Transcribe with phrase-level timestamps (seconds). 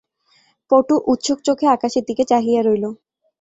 [0.71, 2.85] পটু উৎসুক চোখে আকাশের দিকে চাহিয়া রহিল।